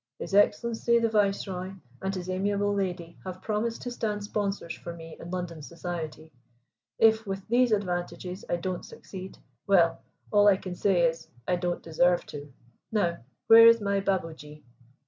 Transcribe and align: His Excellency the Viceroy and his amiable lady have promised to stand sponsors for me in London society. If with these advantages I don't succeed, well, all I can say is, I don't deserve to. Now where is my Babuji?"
His 0.17 0.33
Excellency 0.33 0.97
the 0.97 1.09
Viceroy 1.11 1.73
and 2.01 2.15
his 2.15 2.27
amiable 2.27 2.73
lady 2.73 3.19
have 3.23 3.43
promised 3.43 3.83
to 3.83 3.91
stand 3.91 4.23
sponsors 4.23 4.73
for 4.73 4.95
me 4.95 5.15
in 5.19 5.29
London 5.29 5.61
society. 5.61 6.31
If 6.97 7.27
with 7.27 7.47
these 7.47 7.71
advantages 7.71 8.43
I 8.49 8.55
don't 8.55 8.83
succeed, 8.83 9.37
well, 9.67 10.01
all 10.31 10.47
I 10.47 10.57
can 10.57 10.73
say 10.73 11.07
is, 11.07 11.27
I 11.47 11.55
don't 11.55 11.83
deserve 11.83 12.25
to. 12.33 12.51
Now 12.91 13.19
where 13.45 13.67
is 13.67 13.79
my 13.79 13.99
Babuji?" 13.99 14.63